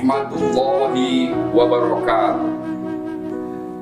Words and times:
ورحمة 0.00 0.32
الله 0.32 0.96
وبركاته. 1.52 2.48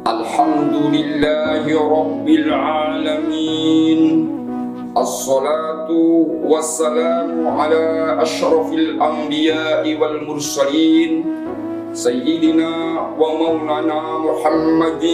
الحمد 0.02 0.74
لله 0.90 1.64
رب 1.70 2.26
العالمين 2.26 4.00
الصلاة 4.98 5.90
والسلام 6.42 7.30
على 7.46 7.86
أشرف 8.18 8.66
الأنبياء 8.74 9.86
والمرسلين. 9.86 11.12
سيدنا 11.95 12.73
ومولانا 13.14 14.00
محمد 14.18 15.04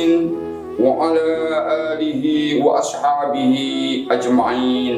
وعلى 0.81 1.31
آله 1.93 2.25
وأصحابه 2.65 3.55
أجمعين. 4.09 4.97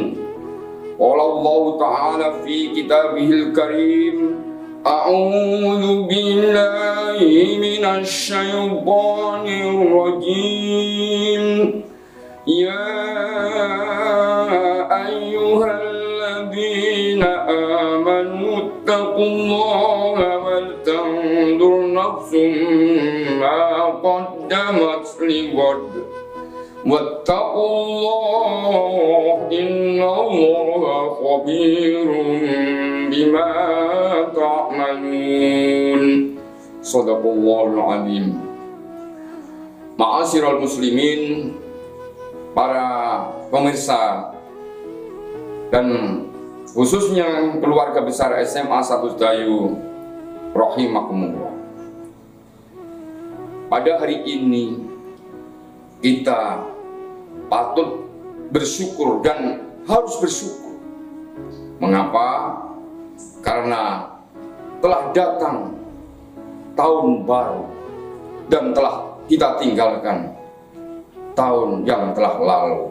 قال 1.03 1.21
الله 1.21 1.63
تعالى 1.83 2.29
في 2.47 2.57
كتابه 2.79 3.27
الكريم 3.27 4.46
أعوذ 4.87 6.03
بالله 6.03 7.19
من 7.59 7.85
الشيطان 7.85 9.47
الرجيم. 9.71 11.45
يا 12.47 12.95
أيها 15.07 15.71
الذين 15.83 17.23
آمنوا 17.83 18.55
اتقوا 18.59 19.27
الله 19.27 20.17
ولتنظر 20.47 21.75
نفس 22.01 22.33
ما 23.43 23.63
قدمت 24.07 25.07
لغد. 25.21 26.16
واتقوا 26.86 27.70
الله 27.78 28.94
إن 29.54 30.02
الله 30.02 30.82
خبير 31.22 32.08
بما 33.12 33.52
تعملون 34.34 36.04
صدق 36.82 37.22
الله 37.22 37.64
العظيم 37.74 38.28
Ma'asyiral 40.02 40.58
muslimin 40.58 41.54
para 42.58 43.22
pemirsa 43.54 44.34
dan 45.70 45.86
khususnya 46.74 47.62
keluarga 47.62 48.02
besar 48.02 48.34
SMA 48.42 48.82
1 48.82 49.22
Dayu 49.22 49.78
rahimakumullah. 50.58 51.54
Pada 53.70 54.02
hari 54.02 54.26
ini 54.26 54.90
kita 56.02 56.66
patut 57.47 58.07
bersyukur 58.51 59.23
dan 59.23 59.67
harus 59.87 60.15
bersyukur. 60.19 60.75
Mengapa? 61.79 62.59
Karena 63.45 64.11
telah 64.83 65.11
datang 65.15 65.77
tahun 66.77 67.25
baru 67.25 67.65
dan 68.51 68.71
telah 68.77 69.17
kita 69.27 69.59
tinggalkan 69.59 70.31
tahun 71.35 71.83
yang 71.85 72.15
telah 72.15 72.35
lalu. 72.39 72.83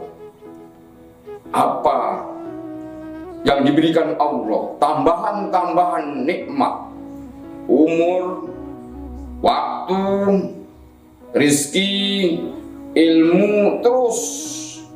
Apa 1.56 2.28
yang 3.46 3.64
diberikan 3.64 4.18
Allah, 4.18 4.76
tambahan-tambahan 4.82 6.26
nikmat, 6.26 6.90
umur, 7.70 8.50
waktu, 9.40 10.02
rizki, 11.32 12.42
ilmu 12.96 13.84
terus 13.84 14.20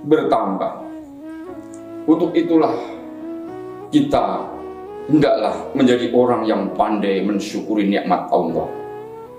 bertambah. 0.08 0.88
Untuk 2.08 2.32
itulah 2.34 2.74
kita 3.92 4.48
hendaklah 5.12 5.56
menjadi 5.76 6.08
orang 6.16 6.48
yang 6.48 6.72
pandai 6.74 7.22
mensyukuri 7.22 7.92
nikmat 7.92 8.32
Allah. 8.32 8.72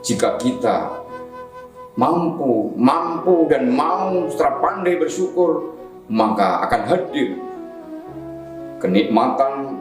Jika 0.04 0.36
kita 0.36 0.92
mampu, 1.96 2.72
mampu 2.76 3.48
dan 3.48 3.72
mau 3.72 4.28
secara 4.28 4.60
pandai 4.60 5.00
bersyukur, 5.00 5.74
maka 6.12 6.68
akan 6.68 6.82
hadir 6.84 7.36
kenikmatan, 8.80 9.76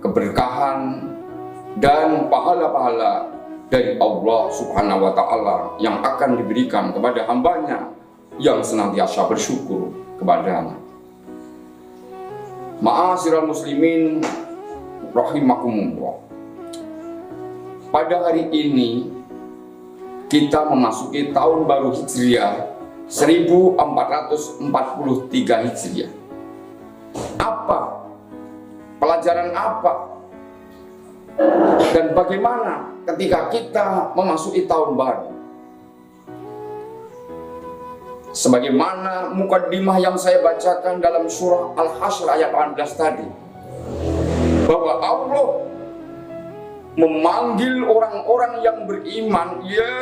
keberkahan, 0.00 0.80
dan 1.78 2.26
pahala-pahala 2.32 3.39
dari 3.70 3.94
Allah 4.02 4.50
Subhanahu 4.50 5.06
wa 5.06 5.12
Ta'ala 5.14 5.56
yang 5.78 6.02
akan 6.02 6.42
diberikan 6.42 6.90
kepada 6.90 7.22
hambanya 7.30 7.94
yang 8.42 8.58
senantiasa 8.66 9.30
bersyukur 9.30 9.94
kepadanya. 10.18 10.74
Ma'asyiral 12.82 13.46
muslimin 13.46 14.26
rahimakumullah. 15.14 16.18
Pada 17.94 18.26
hari 18.26 18.50
ini 18.50 19.06
kita 20.26 20.66
memasuki 20.66 21.30
tahun 21.30 21.66
baru 21.66 21.94
Hijriah 21.94 22.74
1443 23.06 25.66
Hijriah. 25.70 26.10
Apa? 27.38 27.78
Pelajaran 28.98 29.54
apa? 29.54 30.10
Dan 31.90 32.14
bagaimana 32.14 32.99
ketika 33.14 33.50
kita 33.50 34.14
memasuki 34.14 34.70
tahun 34.70 34.94
baru? 34.94 35.34
Sebagaimana 38.30 39.34
mukaddimah 39.34 39.98
yang 39.98 40.14
saya 40.14 40.38
bacakan 40.38 41.02
dalam 41.02 41.26
surah 41.26 41.74
Al-Hasyr 41.74 42.30
ayat 42.30 42.54
18 42.54 42.78
tadi. 42.94 43.26
Bahwa 44.70 45.02
Allah 45.02 45.66
memanggil 46.94 47.82
orang-orang 47.90 48.62
yang 48.62 48.86
beriman 48.86 49.66
ya 49.66 49.98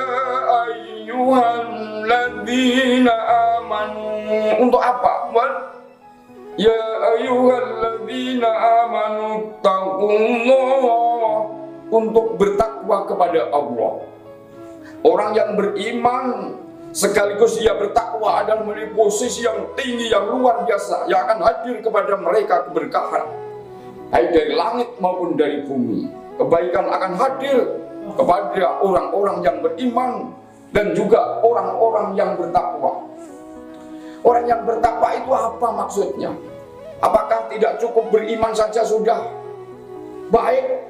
ayyuhalladzina 0.68 3.08
amanu 3.64 4.60
untuk 4.60 4.84
apa? 4.84 5.32
Ya 6.60 6.84
ayyuhalladzina 7.16 8.52
amanu 8.84 9.56
taqullah 9.64 11.07
untuk 11.88 12.36
bertakwa 12.36 13.08
kepada 13.08 13.48
Allah. 13.52 14.04
Orang 15.04 15.32
yang 15.36 15.56
beriman 15.56 16.56
sekaligus 16.92 17.60
ia 17.60 17.76
bertakwa 17.76 18.42
adalah 18.42 18.64
memiliki 18.64 18.96
posisi 18.96 19.44
yang 19.44 19.72
tinggi 19.76 20.08
yang 20.08 20.24
luar 20.28 20.64
biasa 20.64 21.04
yang 21.06 21.28
akan 21.28 21.38
hadir 21.44 21.76
kepada 21.84 22.16
mereka 22.16 22.64
keberkahan 22.68 23.28
baik 24.08 24.32
dari 24.32 24.52
langit 24.56 24.88
maupun 24.96 25.36
dari 25.36 25.68
bumi 25.68 26.08
kebaikan 26.40 26.88
akan 26.88 27.12
hadir 27.20 27.60
kepada 28.16 28.80
orang-orang 28.80 29.44
yang 29.44 29.56
beriman 29.60 30.32
dan 30.72 30.92
juga 30.96 31.40
orang-orang 31.44 32.16
yang 32.16 32.36
bertakwa. 32.36 33.04
Orang 34.24 34.44
yang 34.50 34.62
bertakwa 34.64 35.08
itu 35.14 35.30
apa 35.30 35.68
maksudnya? 35.84 36.30
Apakah 36.98 37.46
tidak 37.52 37.78
cukup 37.78 38.10
beriman 38.10 38.50
saja 38.56 38.82
sudah 38.82 39.28
baik? 40.32 40.87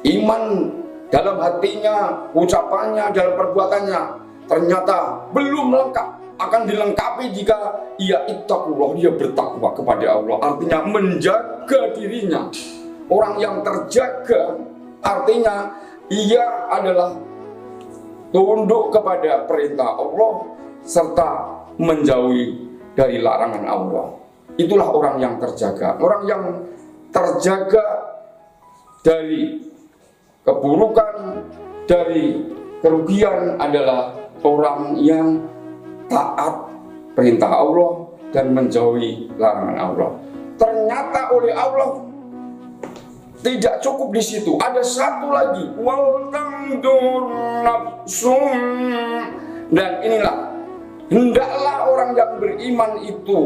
Iman 0.00 0.72
dalam 1.12 1.36
hatinya, 1.36 2.28
ucapannya, 2.32 3.12
dalam 3.12 3.34
perbuatannya 3.36 4.00
ternyata 4.48 5.28
belum 5.30 5.70
lengkap 5.70 6.08
akan 6.40 6.62
dilengkapi 6.66 7.30
jika 7.36 7.54
ia 8.00 8.18
ittaqullah 8.26 8.96
dia 8.98 9.12
bertakwa 9.12 9.70
kepada 9.76 10.18
Allah 10.18 10.40
artinya 10.42 10.82
menjaga 10.88 11.94
dirinya 11.94 12.50
orang 13.06 13.38
yang 13.38 13.62
terjaga 13.62 14.58
artinya 15.04 15.70
ia 16.10 16.42
adalah 16.66 17.14
tunduk 18.34 18.90
kepada 18.90 19.46
perintah 19.46 19.94
Allah 19.94 20.32
serta 20.82 21.30
menjauhi 21.78 22.70
dari 22.98 23.22
larangan 23.22 23.64
Allah. 23.66 24.06
Itulah 24.58 24.90
orang 24.90 25.16
yang 25.22 25.34
terjaga. 25.38 25.96
Orang 26.02 26.26
yang 26.26 26.42
terjaga 27.14 27.84
dari 29.06 29.69
keburukan, 30.50 31.46
dari 31.86 32.42
kerugian 32.82 33.54
adalah 33.62 34.18
orang 34.42 34.98
yang 34.98 35.46
taat 36.10 36.66
perintah 37.14 37.50
Allah 37.62 38.10
dan 38.34 38.50
menjauhi 38.50 39.30
larangan 39.38 39.78
Allah. 39.78 40.10
Ternyata 40.58 41.20
oleh 41.30 41.54
Allah 41.54 42.02
tidak 43.40 43.80
cukup 43.80 44.12
di 44.12 44.22
situ. 44.22 44.58
Ada 44.58 44.82
satu 44.82 45.30
lagi. 45.30 45.64
Wal. 45.78 46.20
Dan 49.70 49.90
inilah 50.02 50.36
hendaklah 51.08 51.76
orang 51.86 52.10
yang 52.18 52.32
beriman 52.42 52.92
itu 53.06 53.38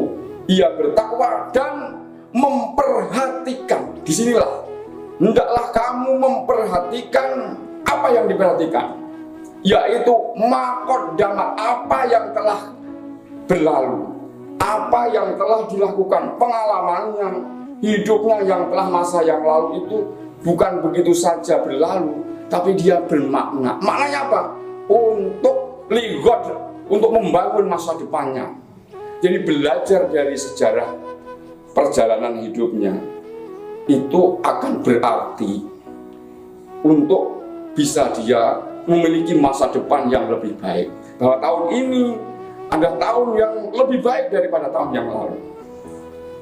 ia 0.49 0.73
bertakwa 0.73 1.53
dan 1.53 2.01
memperhatikan. 2.33 3.93
Di 4.03 4.13
sinilah 4.13 4.64
hendaklah 5.19 5.71
kamu 5.71 6.11
memperhatikan 6.19 7.59
apa 7.85 8.09
yang 8.11 8.27
diperhatikan, 8.27 8.99
yaitu 9.63 10.13
makot 10.35 11.15
dama 11.15 11.55
apa 11.55 11.99
yang 12.11 12.27
telah 12.35 12.61
berlalu, 13.47 14.11
apa 14.59 15.01
yang 15.13 15.37
telah 15.39 15.61
dilakukan, 15.69 16.35
pengalamannya, 16.41 17.29
hidupnya 17.85 18.39
yang 18.43 18.63
telah 18.73 18.87
masa 18.89 19.23
yang 19.23 19.45
lalu 19.45 19.85
itu 19.85 19.99
bukan 20.43 20.83
begitu 20.83 21.13
saja 21.15 21.61
berlalu, 21.63 22.25
tapi 22.49 22.75
dia 22.75 22.99
bermakna. 23.05 23.79
Maknanya 23.79 24.19
apa? 24.29 24.41
Untuk 24.89 25.89
ligot, 25.89 26.43
untuk 26.89 27.11
membangun 27.13 27.69
masa 27.69 27.97
depannya. 27.97 28.53
Jadi 29.25 29.41
belajar 29.41 30.05
dari 30.13 30.37
sejarah 30.37 30.93
perjalanan 31.73 32.45
hidupnya 32.45 33.14
itu 33.85 34.41
akan 34.41 34.81
berarti 34.81 35.61
untuk 36.85 37.45
bisa 37.77 38.13
dia 38.17 38.61
memiliki 38.85 39.37
masa 39.37 39.69
depan 39.73 40.09
yang 40.09 40.29
lebih 40.29 40.57
baik. 40.61 40.89
Bahwa 41.17 41.37
tahun 41.41 41.65
ini 41.73 42.03
ada 42.73 42.89
tahun 42.97 43.29
yang 43.37 43.55
lebih 43.73 44.01
baik 44.05 44.33
daripada 44.33 44.69
tahun 44.73 44.91
yang 44.93 45.09
lalu. 45.09 45.39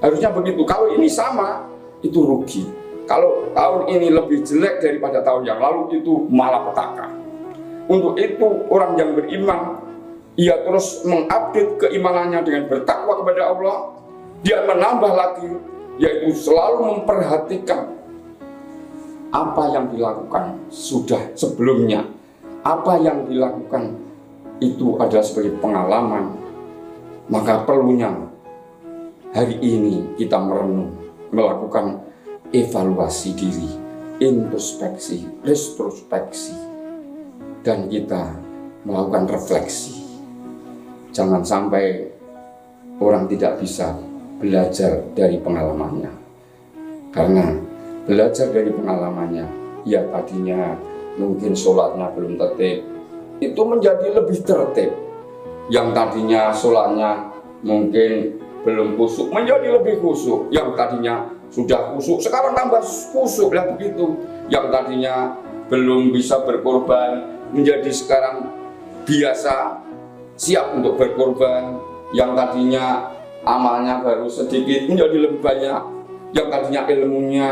Harusnya 0.03 0.31
begitu. 0.35 0.67
Kalau 0.67 0.91
ini 0.95 1.07
sama, 1.07 1.67
itu 2.03 2.19
rugi. 2.19 2.67
Kalau 3.07 3.51
tahun 3.55 3.91
ini 3.91 4.11
lebih 4.11 4.43
jelek 4.43 4.83
daripada 4.83 5.23
tahun 5.23 5.47
yang 5.47 5.59
lalu, 5.63 6.03
itu 6.03 6.27
malah 6.31 6.71
petaka. 6.71 7.07
Untuk 7.87 8.19
itu, 8.19 8.67
orang 8.71 8.99
yang 8.99 9.15
beriman, 9.15 9.79
ia 10.39 10.59
terus 10.65 11.03
mengupdate 11.07 11.79
keimanannya 11.87 12.41
dengan 12.43 12.65
bertakwa 12.67 13.21
kepada 13.23 13.43
Allah. 13.53 13.79
Dia 14.43 14.67
menambah 14.67 15.13
lagi, 15.15 15.51
yaitu 16.01 16.33
selalu 16.33 16.99
memperhatikan 16.99 17.93
apa 19.33 19.63
yang 19.73 19.89
dilakukan 19.89 20.61
sudah 20.69 21.33
sebelumnya. 21.33 22.05
Apa 22.63 23.01
yang 23.01 23.27
dilakukan 23.27 23.97
itu 24.63 24.95
adalah 25.01 25.25
sebagai 25.25 25.59
pengalaman. 25.59 26.37
Maka 27.27 27.65
perlunya 27.65 28.13
hari 29.33 29.57
ini 29.59 30.15
kita 30.21 30.37
merenung, 30.37 30.93
melakukan 31.33 32.05
evaluasi 32.53 33.33
diri, 33.33 33.71
introspeksi, 34.21 35.25
retrospeksi, 35.41 36.55
dan 37.65 37.89
kita 37.89 38.37
melakukan 38.85 39.33
refleksi. 39.33 40.05
Jangan 41.17 41.41
sampai 41.43 42.13
orang 43.01 43.25
tidak 43.27 43.59
bisa 43.65 43.97
belajar 44.43 45.07
dari 45.15 45.39
pengalamannya. 45.39 46.11
Karena 47.15 47.47
belajar 48.03 48.51
dari 48.51 48.75
pengalamannya, 48.75 49.47
ya 49.87 50.03
tadinya 50.11 50.75
mungkin 51.15 51.55
sholatnya 51.55 52.11
belum 52.19 52.35
tertib, 52.35 52.83
itu 53.39 53.61
menjadi 53.63 54.11
lebih 54.11 54.43
tertib. 54.43 54.91
Yang 55.71 55.89
tadinya 55.95 56.51
sholatnya 56.51 57.31
mungkin 57.63 58.43
belum 58.67 58.99
kusuk 58.99 59.31
menjadi 59.31 59.79
lebih 59.79 60.03
kusuk 60.03 60.51
yang 60.55 60.75
tadinya 60.79 61.27
sudah 61.51 61.95
kusuk 61.95 62.23
sekarang 62.23 62.55
tambah 62.55 62.83
kusuk 63.11 63.51
lah 63.51 63.75
begitu 63.75 64.19
yang 64.51 64.71
tadinya 64.71 65.35
belum 65.67 66.15
bisa 66.15 66.43
berkorban 66.47 67.27
menjadi 67.51 67.91
sekarang 67.91 68.51
biasa 69.03 69.83
siap 70.39 70.79
untuk 70.79 70.95
berkorban 70.95 71.79
yang 72.15 72.39
tadinya 72.39 73.11
amalnya 73.43 74.03
baru 74.03 74.27
sedikit 74.31 74.89
menjadi 74.91 75.17
lebih 75.29 75.41
banyak. 75.41 75.83
Yang 76.33 76.47
tadinya 76.49 76.83
ilmunya 76.89 77.49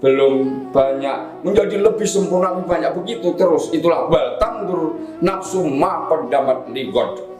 belum 0.00 0.34
banyak 0.72 1.44
menjadi 1.44 1.76
lebih 1.78 2.08
sempurna 2.08 2.56
lebih 2.56 2.66
banyak. 2.66 2.90
Begitu 2.96 3.28
terus 3.36 3.68
itulah. 3.70 4.08
Bal 4.08 4.40
tangdur 4.40 4.96
nafsu 5.20 5.62
ma 5.68 6.08
pendamat 6.08 6.72
ligot 6.72 7.32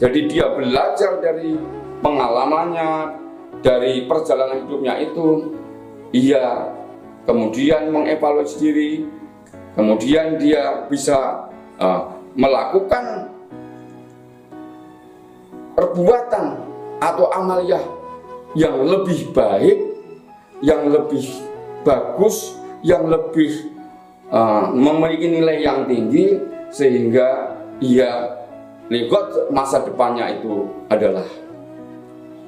jadi 0.00 0.20
dia 0.32 0.48
belajar 0.56 1.20
dari 1.20 1.60
pengalamannya, 2.00 3.20
dari 3.60 4.08
perjalanan 4.08 4.64
hidupnya 4.64 4.96
itu, 4.96 5.52
ia 6.16 6.72
kemudian 7.28 7.92
mengevaluasi 7.92 8.56
diri, 8.56 8.92
kemudian 9.76 10.40
dia 10.40 10.88
bisa 10.88 11.52
uh, 11.76 12.16
melakukan 12.32 13.28
perbuatan 15.76 16.69
atau 17.00 17.32
amaliyah 17.32 17.82
yang 18.54 18.76
lebih 18.84 19.32
baik, 19.32 19.78
yang 20.60 20.86
lebih 20.92 21.24
bagus, 21.82 22.54
yang 22.84 23.08
lebih 23.08 23.72
uh, 24.28 24.68
memiliki 24.70 25.26
nilai 25.32 25.64
yang 25.64 25.88
tinggi 25.88 26.36
sehingga 26.70 27.56
ia 27.80 28.36
ligot 28.92 29.48
masa 29.54 29.80
depannya 29.82 30.38
itu 30.38 30.68
adalah 30.90 31.26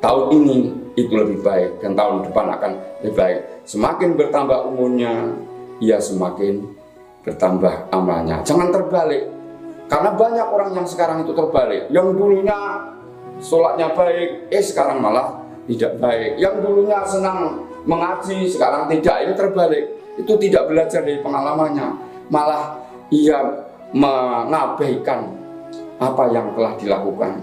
tahun 0.03 0.27
ini 0.43 0.59
itu 0.99 1.13
lebih 1.15 1.41
baik 1.41 1.81
dan 1.81 1.97
tahun 1.97 2.29
depan 2.29 2.47
akan 2.59 2.73
lebih 3.01 3.15
baik. 3.17 3.39
Semakin 3.65 4.19
bertambah 4.19 4.59
umurnya, 4.69 5.33
ia 5.79 5.97
semakin 6.03 6.67
bertambah 7.23 7.89
amalnya. 7.95 8.43
Jangan 8.43 8.75
terbalik. 8.75 9.31
Karena 9.87 10.11
banyak 10.17 10.47
orang 10.49 10.71
yang 10.75 10.87
sekarang 10.89 11.23
itu 11.23 11.33
terbalik. 11.37 11.87
Yang 11.93 12.17
dulunya 12.17 12.59
sholatnya 13.43 13.93
baik, 13.93 14.49
eh 14.49 14.63
sekarang 14.63 15.03
malah 15.03 15.43
tidak 15.67 15.99
baik. 15.99 16.39
Yang 16.39 16.55
dulunya 16.63 17.03
senang 17.05 17.67
mengaji, 17.85 18.47
sekarang 18.49 18.87
tidak. 18.89 19.27
Ini 19.27 19.33
terbalik. 19.35 19.85
Itu 20.17 20.39
tidak 20.39 20.71
belajar 20.71 21.03
dari 21.03 21.21
pengalamannya. 21.21 21.89
Malah 22.31 22.79
ia 23.11 23.67
mengabaikan 23.93 25.35
apa 25.99 26.25
yang 26.33 26.55
telah 26.55 26.73
dilakukan. 26.79 27.43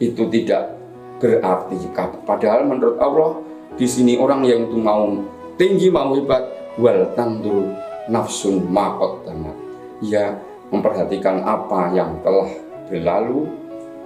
Itu 0.00 0.30
tidak 0.32 0.80
berarti 1.20 1.76
padahal 2.24 2.64
menurut 2.64 2.96
Allah 2.96 3.44
di 3.76 3.84
sini 3.84 4.16
orang 4.16 4.40
yang 4.48 4.66
itu 4.66 4.80
mau 4.80 5.20
tinggi 5.60 5.92
mau 5.92 6.16
hebat 6.16 6.48
wal 6.80 7.12
tandu 7.12 7.68
nafsun 8.08 8.64
makot 8.72 9.20
tamat 9.28 9.52
ia 10.00 10.40
memperhatikan 10.72 11.44
apa 11.44 11.92
yang 11.92 12.16
telah 12.24 12.48
berlalu 12.88 13.52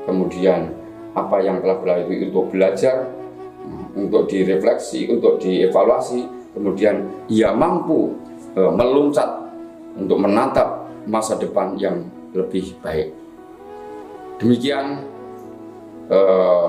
kemudian 0.05 0.75
apa 1.15 1.37
yang 1.41 1.63
telah 1.63 1.79
berlalu 1.79 2.19
itu 2.19 2.25
untuk 2.35 2.51
belajar 2.51 3.09
untuk 3.95 4.27
direfleksi 4.27 5.09
untuk 5.09 5.39
dievaluasi 5.39 6.27
kemudian 6.53 7.07
ia 7.31 7.55
mampu 7.55 8.19
e, 8.53 8.61
meluncat 8.61 9.47
untuk 9.95 10.19
menatap 10.19 10.91
masa 11.07 11.39
depan 11.39 11.79
yang 11.79 12.03
lebih 12.35 12.75
baik 12.83 13.15
demikian 14.43 15.07
eh, 16.11 16.69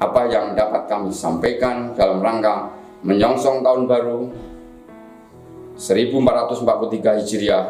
apa 0.00 0.20
yang 0.32 0.56
dapat 0.56 0.88
kami 0.88 1.12
sampaikan 1.12 1.92
dalam 1.92 2.24
rangka 2.24 2.72
menyongsong 3.04 3.60
tahun 3.60 3.84
baru 3.84 4.20
1443 5.76 7.20
Hijriah. 7.24 7.64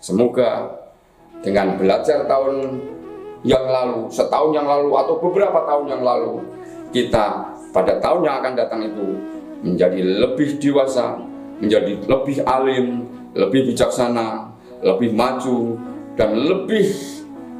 Semoga 0.00 0.80
dengan 1.40 1.76
belajar 1.76 2.24
tahun 2.24 2.80
yang 3.44 3.64
lalu, 3.68 4.08
setahun 4.08 4.56
yang 4.56 4.64
lalu 4.64 4.90
atau 4.96 5.20
beberapa 5.20 5.68
tahun 5.68 5.86
yang 5.92 6.02
lalu, 6.02 6.40
kita 6.90 7.52
pada 7.70 8.00
tahun 8.00 8.24
yang 8.24 8.34
akan 8.40 8.52
datang 8.56 8.80
itu 8.82 9.06
menjadi 9.60 10.00
lebih 10.00 10.56
dewasa, 10.56 11.20
menjadi 11.60 12.00
lebih 12.08 12.40
alim, 12.48 13.04
lebih 13.36 13.68
bijaksana, 13.68 14.48
lebih 14.80 15.12
maju, 15.12 15.76
dan 16.16 16.32
lebih 16.32 16.88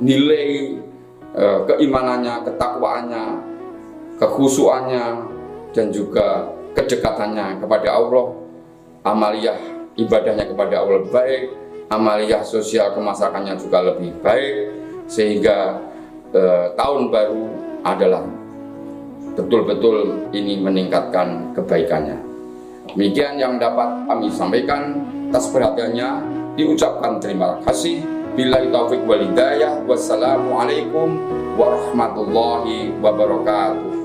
nilai 0.00 0.80
eh, 1.36 1.60
keimanannya, 1.68 2.48
ketakwaannya, 2.48 3.24
kekhusuannya 4.18 5.06
dan 5.74 5.90
juga 5.90 6.54
kedekatannya 6.74 7.62
kepada 7.62 7.88
Allah 7.92 8.34
amaliyah 9.02 9.58
ibadahnya 9.98 10.48
kepada 10.50 10.82
Allah 10.82 11.02
baik 11.10 11.50
amaliyah 11.90 12.42
sosial 12.46 12.94
kemasyarakatnya 12.94 13.58
juga 13.58 13.82
lebih 13.82 14.14
baik 14.22 14.83
sehingga 15.06 15.80
eh, 16.32 16.66
tahun 16.74 17.12
baru 17.12 17.44
adalah 17.84 18.24
betul-betul 19.34 20.30
ini 20.30 20.62
meningkatkan 20.62 21.52
kebaikannya. 21.52 22.18
Demikian 22.94 23.40
yang 23.40 23.56
dapat 23.58 24.06
kami 24.06 24.28
sampaikan. 24.30 25.02
Atas 25.34 25.50
perhatiannya 25.50 26.08
diucapkan 26.54 27.18
terima 27.18 27.58
kasih. 27.66 27.98
Bila 28.38 28.62
taufik 28.70 29.02
wal 29.02 29.18
hidayah. 29.18 29.82
Wassalamualaikum 29.82 31.18
warahmatullahi 31.58 32.94
wabarakatuh 33.02 34.03